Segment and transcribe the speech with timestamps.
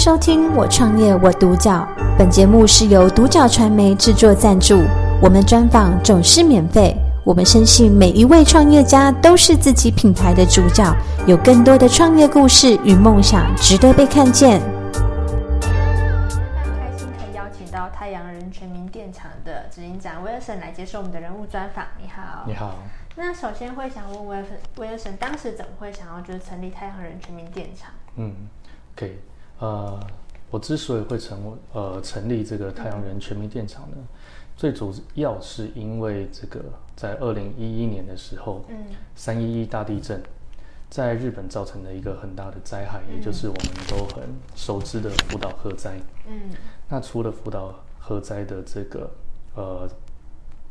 [0.00, 1.86] 收听《我创业我独角》，
[2.16, 4.82] 本节目是由独角传媒制作赞助，
[5.20, 6.96] 我们专访总是免费。
[7.22, 10.90] 我们深信每一位创业家都是自己品牌的主角，
[11.26, 14.58] 有更多的创业故事与梦想值得被看见。
[15.60, 21.84] 非常开心可以邀请到太阳人全民电厂的执行长威尔森来接受我们的人物专访。
[22.02, 22.74] 你好，你好。
[23.16, 27.90] 那首先会想问威尔森，威尔森当时怎么会想要就是成立太阳人全民电厂？
[28.16, 28.32] 嗯
[28.96, 29.18] ，OK，
[29.60, 30.00] 呃，
[30.50, 34.06] 我之所以会成呃成立这个太阳人全民电厂呢，嗯、
[34.56, 36.64] 最主要是因为这个
[36.96, 40.20] 在二零一一年的时候，嗯，三一一大地震
[40.88, 44.24] 在日本造成了一个很大的灾害，嗯、也就是我们都很
[44.56, 46.00] 熟知的福岛核灾。
[46.26, 46.40] 嗯，
[46.88, 49.10] 那除了福岛核灾的这个
[49.54, 49.88] 呃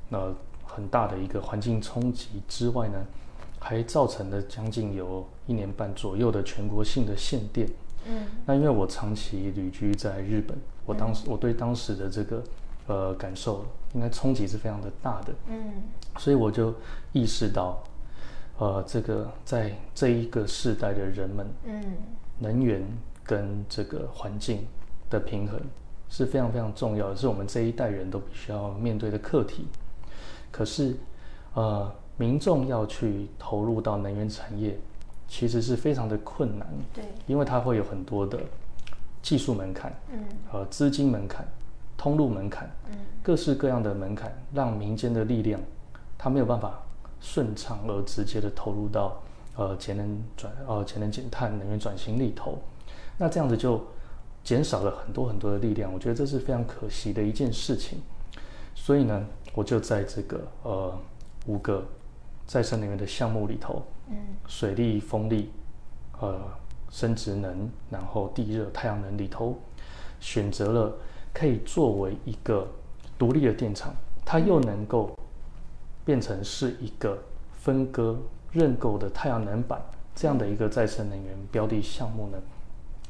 [0.09, 3.05] 呃很大的一个环境冲击之外呢，
[3.59, 7.69] 还造成了将近有一年半左右的全国性的限电。
[8.07, 12.43] 嗯，那因为我长期旅居在日本，我当时我对当时的这个
[12.87, 15.33] 呃感受，应该冲击是非常的大的。
[15.47, 15.73] 嗯，
[16.17, 16.73] 所以我就
[17.11, 17.81] 意识到，
[18.57, 21.83] 呃，这个在这一个世代的人们，嗯，
[22.37, 22.81] 能源
[23.23, 24.65] 跟这个环境
[25.09, 25.59] 的平衡
[26.09, 29.67] 是非常非常重要的，是我们这一代人都必须要面对的课题。
[30.51, 30.95] 可是，
[31.53, 31.91] 呃。
[32.19, 34.77] 民众要去投入到能源产业，
[35.29, 36.67] 其实是非常的困难。
[36.93, 38.37] 对，因为它会有很多的
[39.21, 41.47] 技术门槛，嗯，和资金门槛、
[41.95, 45.61] 通路门槛，嗯，各式各样的门槛，让民间的力量，
[46.17, 46.81] 它没有办法
[47.21, 49.21] 顺畅而直接的投入到
[49.55, 52.57] 呃节能转呃节能减碳能源转型里头。
[53.17, 53.81] 那这样子就
[54.43, 57.99] 减少了很多很多的力量，我觉得这是非常可惜的一件事情。
[58.73, 60.93] 所以呢，我就在这个呃
[61.45, 61.85] 五个。
[62.49, 65.51] 再生能源的项目里头，嗯，水力、风力，
[66.19, 66.41] 呃，
[66.89, 69.57] 生殖能，然后地热、太阳能里头，
[70.19, 70.93] 选择了
[71.33, 72.67] 可以作为一个
[73.17, 73.93] 独立的电厂，
[74.25, 75.15] 它又能够
[76.03, 77.17] 变成是一个
[77.53, 78.19] 分割
[78.51, 79.79] 认购的太阳能板
[80.15, 82.37] 这样的一个再生能源标的项目呢，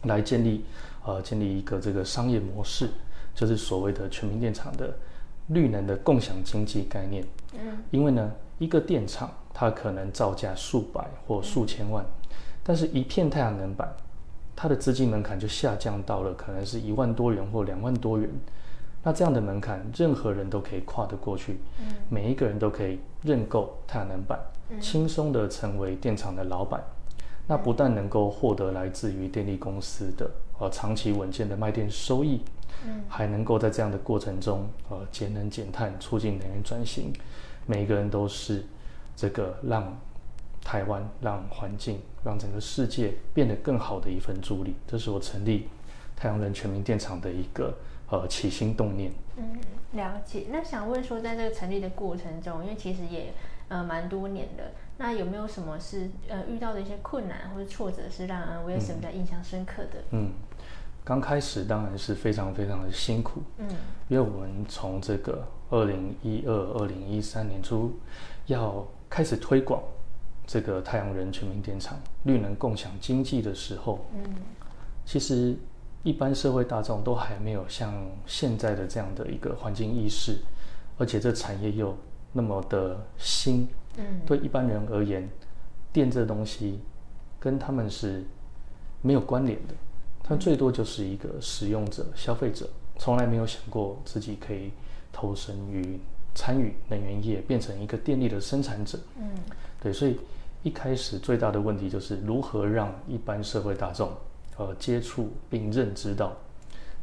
[0.03, 0.65] 来建立
[1.05, 2.89] 呃建立一个这个商业模式，
[3.33, 4.93] 就是所谓的全民电厂的
[5.47, 7.25] 绿能的共享经济概念。
[7.53, 8.31] 嗯，因为呢。
[8.59, 12.05] 一个电厂，它可能造价数百或数千万，
[12.63, 13.93] 但是一片太阳能板，
[14.55, 18.29] 它的资金门槛就下降到了可能是一万多元或两万多元。
[19.01, 21.57] 那这样的门槛，任何人都可以跨得过去，
[22.09, 24.37] 每一个人都可以认购太阳能板，
[24.81, 26.83] 轻松的成为电厂的老板。
[27.47, 32.41] 那不但能够获得来自于电力公司的呃长期稳健的卖电收益，
[33.07, 37.11] 还能够在这样的过程中呃节能减碳，促进能源转型。
[37.65, 38.65] 每一个人都是
[39.19, 39.93] 这个让
[40.63, 44.73] 台湾、让环境、让整个世界变得更好的一份助力。
[44.87, 45.67] 这是我成立
[46.15, 47.77] 太阳人全民电厂的一个
[48.09, 49.11] 呃起心动念。
[49.35, 49.59] 嗯，
[49.91, 50.45] 了解。
[50.49, 53.33] 那想问说，在这个成立的过程中，因为其实也
[53.67, 59.99] 呃蛮多年的，那有没有什么是呃遇到的一些困难或者挫折，是让威尔森比较印象深刻的？
[60.11, 60.27] 嗯。
[60.27, 60.31] 嗯
[61.01, 63.67] 刚开始当然是非常非常的辛苦，嗯，
[64.09, 67.97] 因为我们从这个二零一二、二零一三年初
[68.45, 69.81] 要开始推广
[70.45, 74.35] 这个太阳人全民电厂绿能共享经济的时候，嗯，
[75.05, 75.55] 其实
[76.03, 77.93] 一般社会大众都还没有像
[78.25, 80.37] 现在的这样的一个环境意识，
[80.97, 81.97] 而且这产业又
[82.31, 85.27] 那么的新，嗯，对一般人而言，
[85.91, 86.79] 电这东西
[87.39, 88.23] 跟他们是
[89.01, 89.73] 没有关联的。
[90.23, 94.71] 他最多就是一个使用者、消费者，从来没有想过自己可以
[95.11, 95.99] 投身于
[96.39, 98.97] 参与能源业，变成一个电力的生产者。
[99.17, 99.29] 嗯，
[99.81, 100.17] 对，所以
[100.63, 104.09] 一开始最大的问题就是如何让一般社会大众
[104.55, 106.31] 呃接触并认知到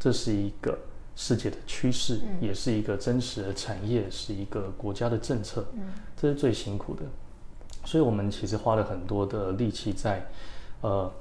[0.01, 0.79] 这是一个
[1.15, 5.67] 世界的趋势，嗯，也是一个真实的产业，是一个国家的政策。
[5.75, 7.03] 嗯，这是最辛苦的。
[7.85, 10.27] 所以我们其实花了很多的力气在
[10.81, 11.13] 呃。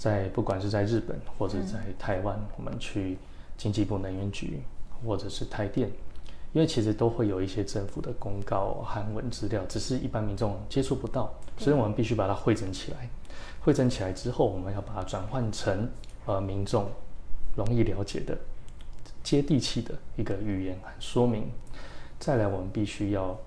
[0.00, 3.18] 在不管是在日本或者在台湾，我们去
[3.58, 4.62] 经济部能源局
[5.04, 5.90] 或者是台电，
[6.52, 13.08] 因为其实都会有一些政府的公告、韩文资料，只是一般民众接触不到，所以我们必须把它汇整起来。
[13.60, 15.88] 汇整起来之后，我们要把它转换成
[16.26, 16.90] 呃民众
[17.56, 18.36] 容易了解的、
[19.22, 21.50] 接地气的一个语言和说明。
[22.18, 23.38] 再来，我们必须要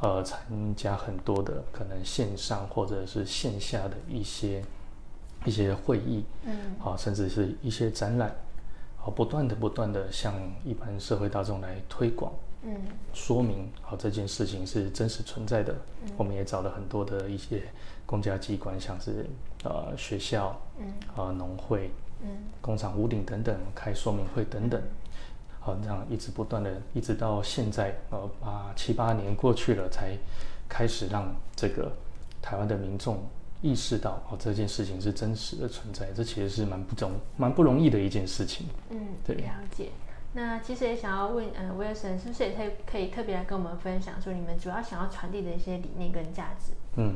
[0.00, 0.40] 呃参
[0.76, 4.62] 加很多的可能线上或者是线下的一些。
[5.46, 8.34] 一些会议，嗯，好，甚至是一些展览，
[9.08, 12.76] 好，不断的、不断的向一般社会大众来推广，嗯，
[13.14, 15.74] 说明好这件事情是真实存在的。
[16.02, 17.62] 嗯，我们也找了很多的一些
[18.04, 19.24] 公家机关，像是
[19.64, 21.90] 呃学校，嗯，呃农会，
[22.20, 22.28] 嗯，
[22.60, 24.78] 工厂屋顶等等开说明会等等，
[25.58, 30.14] 好，这样一直不断的，一直到现在，呃八七八年过去了，才
[30.68, 31.90] 开始让这个
[32.42, 33.22] 台湾的民众
[33.60, 38.66] 意识到哦这件事情是真实的存在，这其实是蛮不容蛮不容易的一件事情。
[38.90, 39.90] 嗯，对，了解。
[40.34, 46.72] 那其实也想要问，嗯、呃，威尔森是不是也可以可以特别来跟我们分享，说你们主要想要传递的一些理念跟价值？
[46.96, 47.14] 嗯，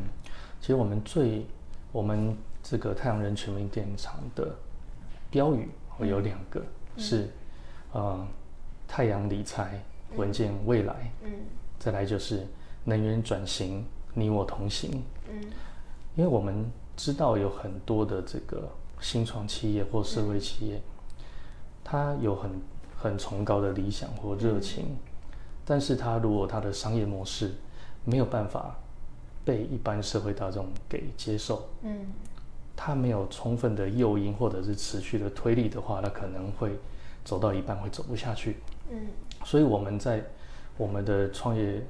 [0.60, 1.46] 其实我们最
[1.92, 4.56] 我们这个太阳人全民电厂的
[5.30, 6.60] 标语会有两个，
[6.96, 7.28] 嗯、是
[7.92, 8.26] 呃
[8.88, 9.78] 太阳理财
[10.16, 11.30] 稳健未来，嗯，
[11.78, 12.46] 再来就是
[12.82, 13.84] 能源转型
[14.14, 15.40] 你我同行，嗯，
[16.14, 18.68] 因为我们知道有很多的这个
[19.00, 20.82] 新创企业或社会企业，嗯、
[21.82, 22.50] 它有很
[22.96, 24.96] 很崇高的理想或热情，嗯、
[25.64, 27.52] 但是他如果他的商业模式
[28.04, 28.76] 没有办法
[29.44, 32.06] 被一般社会大众给接受，嗯，
[32.76, 36.78] 他没有充分的诱因或者是持续的推力的话，那可能会
[37.24, 38.58] 走到一半会走不下去，
[38.90, 39.06] 嗯，
[39.44, 40.22] 所以我们在
[40.76, 41.82] 我们的创业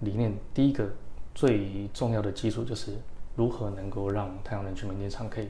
[0.00, 0.86] 理念，第一个
[1.34, 2.92] 最重要的基础就是
[3.36, 5.48] 如何能够让太阳能全民电厂可以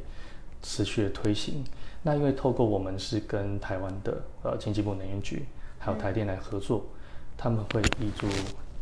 [0.62, 1.64] 持续的推行。
[2.02, 5.44] 那因为透过我们是跟台湾的呃经济部能源局
[5.78, 6.98] 还有台电来合作，嗯、
[7.36, 8.26] 他们会挹注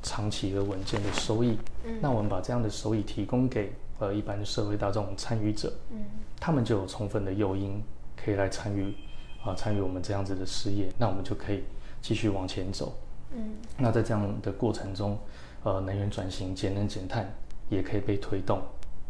[0.03, 1.59] 长期的稳健的收益。
[1.85, 5.99] 嗯，那我们把这样的收益提供给呃一般社会大众参与者，嗯，
[6.39, 7.83] 他们就有充分的诱因
[8.17, 8.95] 可以来参与
[9.45, 11.65] 啊参与我们这样子的事业，那我们就可以
[12.01, 12.95] 继续往前走。
[13.33, 15.19] 嗯，那在这样的过程中，
[15.63, 17.31] 呃能源转型、节能减碳
[17.69, 18.63] 也可以被推动，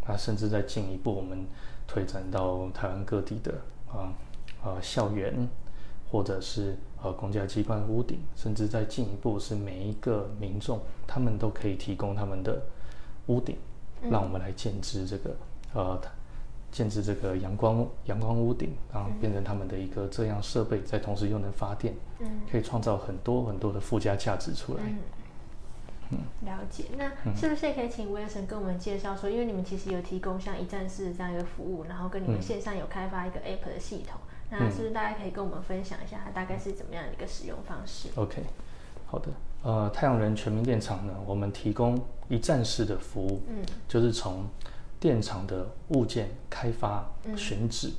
[0.07, 1.47] 那甚至再进一步我们
[1.87, 3.55] 推展到台湾各地的。
[3.93, 4.15] 啊，
[4.63, 5.49] 啊，校园，
[6.09, 12.63] 或者是呃公家机关屋顶，甚至再进一步是每一个民众，他们都可以提供他们的
[13.27, 13.57] 屋顶，
[14.09, 15.37] 让我们来建制这个
[15.75, 16.01] 呃
[16.71, 21.93] 建制这个阳光阳光屋顶，然后变成他们的一个这样设备，在同时又能发电，
[22.49, 24.85] 可以创造很多很多的附加价值出来。
[24.87, 24.99] 嗯，
[26.45, 26.85] 了解。
[26.97, 34.21] 那是不是也可以请威尔森跟我们介绍说，因为你们其实有提供像一站式这样一个服务，然后跟你们线上有开发一个 App 的系统，
[34.51, 38.43] 嗯、那是不是大家可以跟我们分享一下它大概是怎么样的一个使用方式？OK，
[39.07, 39.29] 好的。
[39.63, 44.47] 呃，太阳人全民电厂呢，我们提供一站式的服务，嗯，就是从
[44.99, 47.93] 电厂的物件开发、嗯、选址、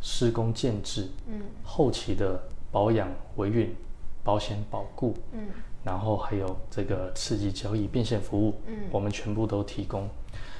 [0.00, 2.42] 施工建制，嗯，后期的
[2.72, 3.72] 保养、维运、
[4.24, 5.48] 保险保固，嗯。
[5.82, 10.06] 然后还有这个刺激交易变现服务，嗯，我们全部都提供，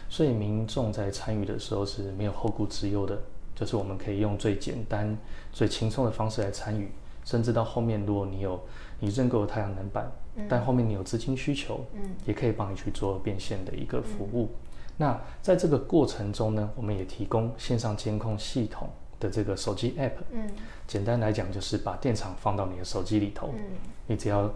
[0.08, 3.20] 所以民众在参与的时候是没有后顾之忧的，
[3.54, 5.14] 就是我们可以用最简单、
[5.52, 6.90] 最轻松的方式来参与，
[7.22, 8.58] 甚至到后面如果你有
[8.98, 14.48] 你认购太阳能板，嗯，但后面你有资金需求，嗯，也可以帮你去做变现的一个服务。
[14.52, 18.88] 嗯，那在这个过程中呢，我们也提供线上监控系统
[19.18, 20.48] 的这个手机 App，嗯，
[20.86, 23.64] 简单来讲就是把电厂放到你的手机里头，嗯，
[24.06, 24.50] 你只要。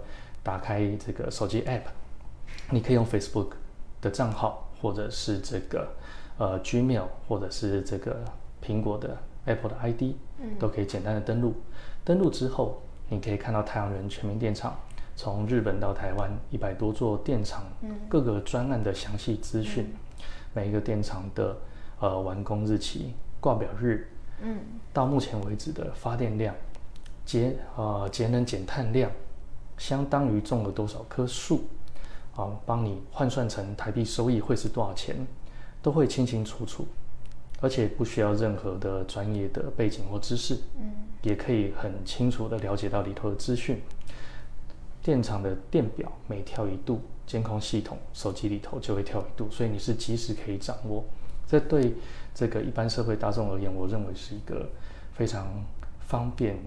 [0.44, 1.84] 打开这个手机 App，
[2.70, 3.52] 你可以用 Facebook
[4.02, 5.88] 的账号，或者是这个
[6.36, 8.22] 呃 Gmail，或者是这个
[8.62, 10.02] 苹果的 Apple 的 ID，
[10.38, 11.54] 嗯，都可以简单的登录。
[12.04, 14.78] 登录之后，你可以看到太阳人全民电厂
[15.16, 17.64] 从日本到台湾一百多座电厂
[18.06, 21.56] 各个专案的详细资讯，嗯，每一个电厂的
[22.00, 24.06] 呃完工日期、挂表日，
[24.42, 24.58] 嗯，
[24.92, 26.54] 到目前为止的发电量、
[27.24, 29.10] 节呃节能减碳量。
[29.78, 31.64] 相当于种了多少棵树，
[32.36, 35.16] 啊，帮你换算成台币收益会是多少钱，
[35.82, 36.86] 都会清清楚楚，
[37.60, 43.80] 而且不需要任何的专业的背景或知识，嗯，也可以很清楚的了解到里头的资讯。
[45.02, 51.04] 电厂的电表每跳一度，监控系统手机里头就会跳一度，所以你是及时可以掌握。
[51.46, 51.94] 这对
[52.34, 54.66] 这个一般社会大众而言，我认为是一个
[55.12, 55.62] 非常
[56.00, 56.58] 方便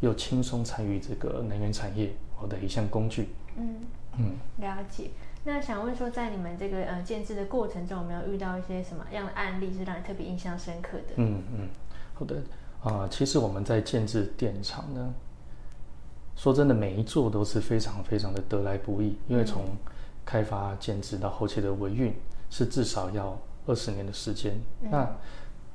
[0.00, 2.12] 又轻松参与这个能源产业。
[2.40, 3.28] 好的一项工具。
[3.56, 3.76] 嗯
[4.18, 5.10] 嗯，了解。
[5.44, 11.14] 那想问说，在你们这个呃建制的过程中，有没有遇到一些什么样的案例是让你特别印象深刻的？
[11.16, 11.68] 嗯嗯，
[12.14, 12.36] 好的
[12.82, 15.12] 啊、呃，其实我们在建制电厂呢，
[16.34, 19.64] 说真的，每一座都是非常非常的得来不易，因为从
[20.24, 22.14] 开发建制到后期的维运，
[22.48, 24.54] 是至少要二十年的时间。
[24.82, 25.08] 嗯、那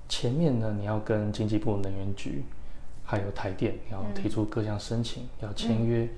[0.10, 2.44] 前面呢，你要跟经济部能源局
[3.04, 6.04] 还有台电要提出各项申请，嗯、要签约。
[6.04, 6.10] 嗯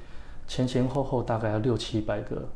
[0.47, 2.47] 前前后后大概要六七百个，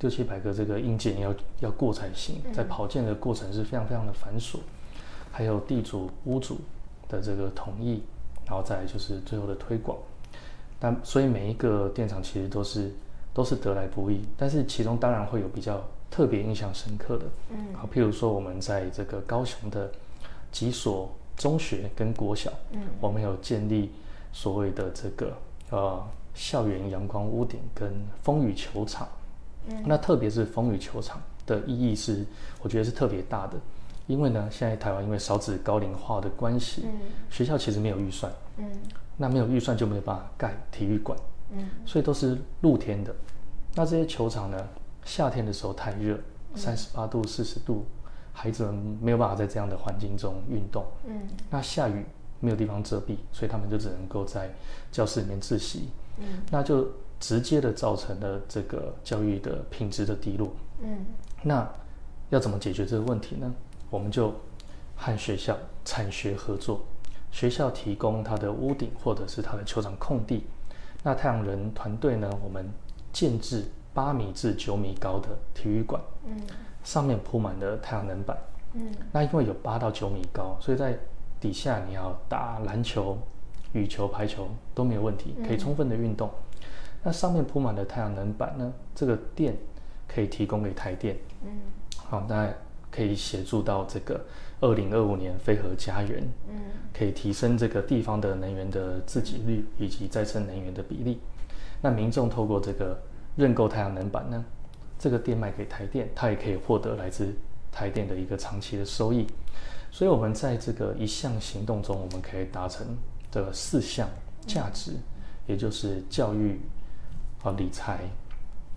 [0.00, 4.58] 六七百个这个硬件要要过才行，在跑件的过程是非常非常的繁琐，
[5.32, 6.58] 还有地主屋主
[7.08, 8.02] 的这个同意，
[8.46, 9.96] 然后再来就是最后的推广。
[10.78, 12.90] 但所以每一个电厂其实都是
[13.32, 17.26] 都是得来不易，但是其中当然会有比较特别印象深刻的。
[17.50, 19.90] 嗯，好，譬如说我们在这个高雄的
[20.50, 23.92] 几所中学跟国小，嗯，我们有建立
[24.32, 25.32] 所谓的这个
[25.70, 26.02] 呃
[26.34, 29.08] 校园阳光屋顶跟风雨球场。
[29.68, 32.24] 嗯，那特别是风雨球场的意义是，
[32.62, 33.58] 我觉得是特别大的。
[34.06, 36.92] 因为呢，现在台湾因为少子高龄化的关系，嗯，
[37.30, 38.68] 学校其实没有预算，嗯，
[39.16, 41.16] 那没有预算就没有办法盖体育馆，
[41.52, 43.14] 嗯，所以都是露天的。
[43.74, 44.68] 那这些球场呢，
[45.04, 46.18] 夏天的时候太热，
[46.56, 47.86] 三十八度、四十度，
[48.32, 52.04] 孩子们没有办法在这样的环境中运动，嗯，那下雨
[52.40, 54.50] 没有地方遮蔽，所以他们就只能够在
[54.90, 56.86] 教室里面自习，嗯，那就
[57.18, 61.04] 直接的造成了这个教育的品质的低落，嗯，
[61.42, 61.68] 那
[62.30, 63.52] 要怎么解决这个问题呢？
[63.90, 64.32] 我们就
[64.94, 66.84] 和学校产学合作，
[67.30, 70.46] 学校提供他的屋顶或者是他的球场空地，
[71.02, 72.68] 那太阳人团队呢，我们
[73.12, 76.40] 建制八米至九米高的体育馆，嗯，
[76.84, 78.38] 上面铺满了太阳能板，
[78.74, 80.96] 嗯，那因为有八到九米高，所以在
[81.40, 83.18] 底下你要打篮球、
[83.72, 86.30] 羽球、排球都没有问题，可以充分的运动。
[87.02, 89.56] 那上面铺满了太阳能板呢，这个电
[90.06, 91.50] 可以提供给台电，嗯，
[91.96, 92.52] 好，那。
[92.92, 94.20] 可以协助到这个
[94.60, 96.60] 二零二五年飞核家园，嗯，
[96.92, 101.20] 可以提升这个地方的能源的自给率以及再生能源的比例。
[101.80, 103.00] 那民众透过这个
[103.36, 104.44] 认购太阳能板呢，
[104.98, 107.32] 这个电卖给台电，它也可以获得来自
[107.70, 109.24] 台电的一个长期的收益。
[109.92, 112.84] 所以，我们在这个一项行动中，我们可以达成
[113.30, 114.08] 这四项
[114.46, 114.92] 价值，
[115.46, 116.60] 也就是教育、
[117.42, 118.00] 啊理财，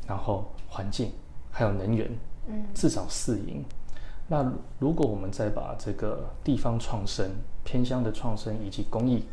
[0.07, 1.11] 然后环境
[1.51, 2.09] 还有能源，
[2.47, 3.63] 嗯，至少四赢。
[4.27, 7.29] 那如果我们再把这个地方创生、
[7.63, 9.25] 偏乡的创生以及公益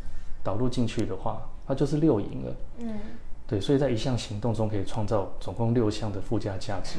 [0.43, 2.57] 导入进去的话，那就是六赢了。
[2.79, 2.99] 嗯，
[3.47, 6.99] 对，所以在一项行动中可以创造总共六项的附加价值。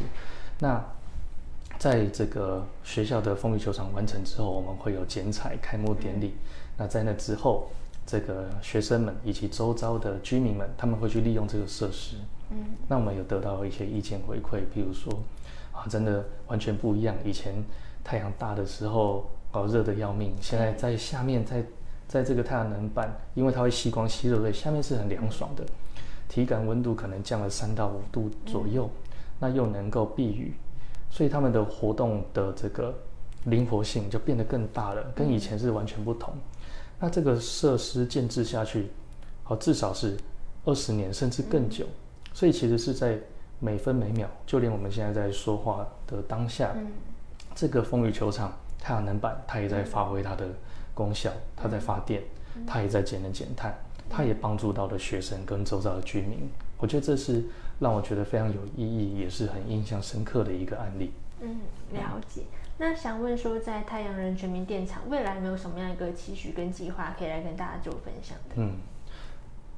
[0.60, 0.84] 那
[1.78, 6.36] 在这个学校的风雨球场完成之后，我们会有剪彩开幕典礼。
[6.78, 7.70] 那在那之后，
[8.06, 12.18] 这个学生们以及周遭的居民们，他们会去利用这个设施。
[12.50, 15.14] 嗯，那我们有得到一些意见回馈，比如说。
[15.74, 17.16] 啊，真的完全不一样。
[17.24, 17.56] 以前
[18.04, 20.36] 太阳大的时候，哦，热得要命。
[20.42, 21.64] 现在在下面，在
[22.10, 25.64] 在这个太阳能板，因为它会吸光吸热，所以下面是很凉爽的，
[26.28, 28.90] 体感温度可能降了三到五度左右。
[29.40, 30.54] 那又能够避雨，
[31.10, 32.94] 所以他们的活动的这个
[33.46, 36.34] 灵活性就变得更大了，跟以前是完全不同。
[37.02, 38.88] 那这个设施建置下去，
[39.44, 40.16] 好，至少是
[40.64, 41.86] 二十年甚至更久。
[42.34, 43.20] 所以其实是在。
[43.64, 46.88] 每分每秒，就连我们现在在说话的当下，嗯、
[47.54, 50.48] 这个风雨球场太阳能板，它也在发挥它的
[50.96, 52.24] 功效，它在发电，
[52.56, 56.50] 嗯、它也在节能减碳，嗯、它也帮助到了学生跟周遭的居民。
[56.80, 57.44] 我觉得这是
[57.78, 61.12] 让我觉得非常有意义，也是很印象深刻的一个案例。
[61.42, 61.60] 嗯，
[61.94, 62.42] 了解。
[62.82, 68.56] 那想问说，在太阳人全民电厂未来有没有什么样一个期许跟计划，可以来跟大家做分享的？
[68.56, 68.74] 嗯。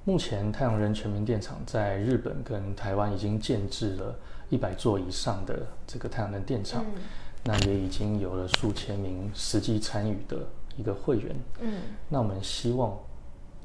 [0.05, 4.17] 目前太阳人全民电厂在日本跟台湾已经建制了
[4.49, 7.01] 一百座以上的这个太阳能电厂，嗯、
[7.43, 10.37] 那也已经有了数千名实际参与的
[10.77, 11.35] 一个会员。
[11.59, 12.97] 嗯，那我们希望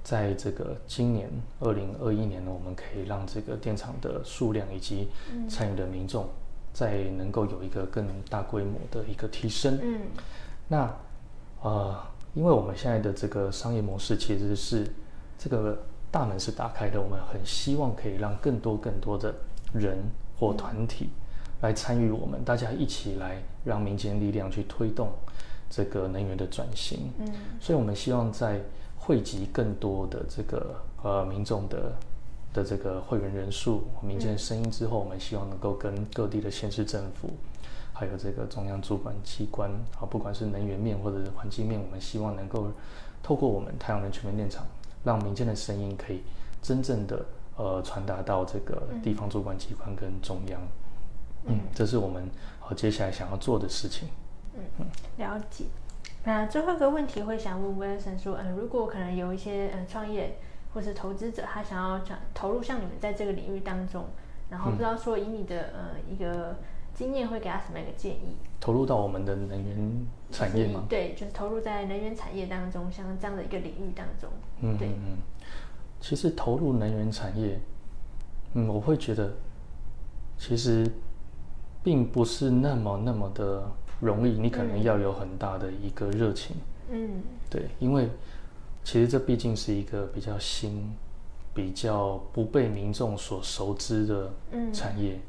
[0.03, 1.31] 在这个今年
[1.61, 5.09] 二零二一年呢，我们可以让这个电厂的数量以及
[5.49, 6.29] 参与的民众
[6.79, 9.79] 再能够有一个更大规模的一个提升。
[9.83, 10.01] 嗯，
[10.69, 10.95] 那
[11.63, 11.97] 呃，
[12.35, 14.87] 因为我们现在的这个商业模式其实是
[15.39, 15.77] 这个。
[16.11, 19.35] 大门是打开的，我们很希望可以让更多更多的
[19.75, 19.99] 人
[20.39, 21.11] 或团体
[21.61, 25.13] 来参与我们，大家一起来让民间力量去推动
[25.69, 27.13] 这个能源的转型。
[27.19, 27.31] 嗯，
[27.61, 28.59] 所以我们希望在
[28.97, 31.95] 汇集更多的这个呃民众的
[32.53, 37.31] 的这个会员人数、民间的声音之后，我们希望能够跟各地的县市政府，
[37.93, 42.69] 还有这个中央主管机关啊，不管是能源面或者是环境面，我们希望能够
[43.23, 44.67] 透过我们太阳能全面电厂。
[45.05, 46.23] 让民间的声音可以
[46.61, 47.25] 真正的
[47.57, 50.61] 呃传达到这个地方主管机关跟中央，
[51.45, 52.29] 嗯，嗯，这是我们
[52.59, 54.09] 好接下来想要做的事情。
[54.55, 54.87] 嗯嗯，
[55.19, 55.65] 了解。
[56.25, 60.37] 那最后一个问题会想问 Wilson 说，嗯，如果可能有一些嗯创业
[60.73, 64.05] 或是投资者，他想要想投入像你们在这个领域当中，
[64.51, 66.57] 然后不知道说以你的呃一个。
[66.95, 68.35] 经验会给他什么样的建议？
[68.59, 70.85] 投入到我们的能源产业吗？
[70.89, 74.29] 对，就是投入在能源产业当中，像这样的一个领域当中。
[74.63, 75.19] 嗯，对，嗯，
[76.01, 77.61] 其实投入能源产业，
[78.55, 79.33] 嗯，我会觉得
[80.37, 80.91] 其实
[81.85, 83.71] 并不是那么那么的
[84.01, 86.57] 容易，你可能要有很大的一个热情。
[86.91, 88.09] 嗯，对，因为
[88.89, 90.91] 其实这毕竟是一个比较新、
[91.53, 94.33] 比较不被民众所熟知的
[94.73, 95.13] 产业。
[95.13, 95.21] 嗯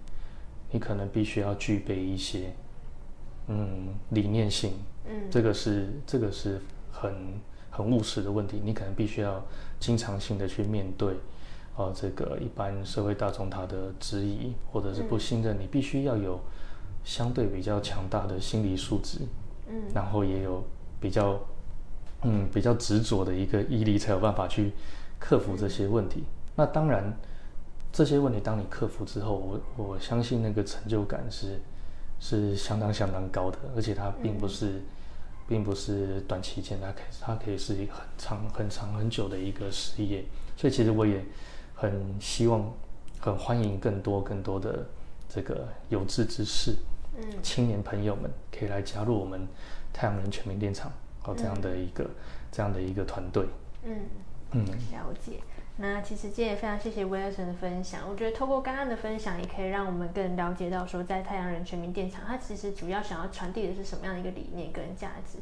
[0.72, 2.54] 你可能必须要具备一些，
[3.48, 4.74] 嗯，理念性，
[5.08, 6.62] 嗯，这个是这个是
[6.92, 7.12] 很
[7.72, 9.44] 很务实的问题，你可能必须要
[9.80, 11.16] 经常性的去面对，
[11.76, 16.40] 呃，这个一般社会大众他的质疑或者是不信任，嗯，你必须要有
[17.04, 19.18] 相对比较强大的心理素质，
[19.68, 20.64] 嗯，然后也有
[21.00, 21.42] 比较，
[22.24, 24.72] 嗯，比较执着的一个毅力，才有办法去
[25.20, 26.22] 克服这些问题。
[26.22, 27.14] 嗯，那当然。
[27.92, 31.60] 这些问题，当你克服之后，我我相信那个成就感是
[32.20, 34.82] 是相当相当高的，而且它并不是、嗯、
[35.48, 40.24] 并不是短期间，它可以它可以是一个很长很长很久的一个事业。
[40.56, 41.26] 所以其实我也
[41.74, 42.72] 很希望，
[43.20, 44.86] 很欢迎更多更多的
[45.28, 46.76] 这个有志之士，
[47.18, 49.48] 嗯，青年朋友们可以来加入我们
[49.92, 52.16] 太阳能全民电厂和这样的一个、嗯、
[52.52, 53.46] 这样的一个团队。
[53.84, 54.08] 嗯
[54.52, 55.40] 嗯，了解。
[55.78, 58.02] 那其实今天也非常谢谢威尔森的分享。
[58.10, 65.38] 我觉得透过刚刚的分享，也可以让我们更了解到说，在太阳人全民电厂，它其实主要想要传递的是什么样的一个理念跟价值。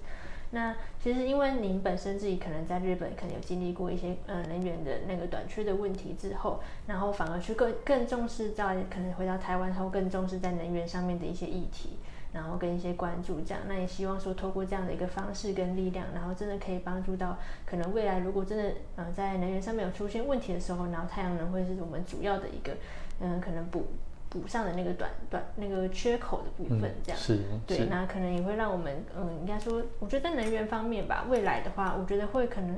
[0.51, 11.97] 那其实因为您本身自己可能在日本可能有经历过一些呃能源的那个短缺的问题之后，然后反而去更更重视在可能回到台湾后更重视在能源上面的一些议题。
[12.33, 22.73] 然后跟一些关注这样，那也希望说透过这样的一个方式跟力量，然后真的可以帮助到可能未来如果真的呃在能源上面有出现问题的时候，然后太阳能会是我们主要的一个
[23.19, 23.87] 嗯、可能补
[24.29, 27.19] 补上的那个短短那个缺口的部分这样。
[27.19, 27.39] 是。
[27.65, 32.75] 对，那可能也会让我们嗯应该说，我觉得在能源方面吧，未来的话，我觉得会可能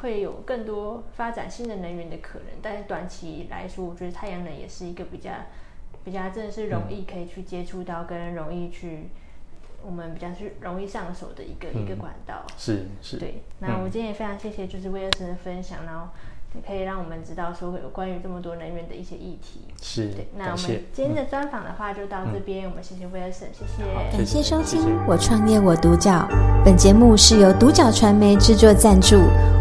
[0.00, 5.30] 会有更多发展新的能源的可能，但是短期来说，我觉得太阳能也是一个比较。
[6.04, 9.08] 比较真的是容易可以去接触到，跟容易去，
[9.84, 12.44] 我们比较是容易上手的一个、嗯、一个管道。
[12.56, 13.18] 是是。
[13.18, 16.12] 对，那我今天也非常谢谢，就是威尔森的分享，然后也
[16.66, 19.60] 可以让我们知道说有关于这么多能源的一些议题。
[19.80, 20.08] 是。
[20.08, 23.64] 对，那我们今天的专访的话就到这边，嗯、我们谢谢威尔森，谢。
[23.76, 24.16] 谢。
[24.16, 26.10] 感谢收听《我创业我独角》，
[26.64, 29.16] 本节目是由独角传媒制作赞助，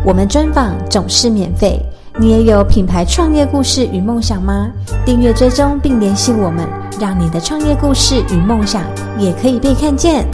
[0.05, 1.79] 我们专访总是免费。
[2.19, 4.69] 你也有品牌创业故事与梦想吗？
[5.05, 6.67] 订阅追踪并联系我们，
[6.99, 8.83] 让你的创业故事与梦想
[9.17, 10.25] 也可以被看见。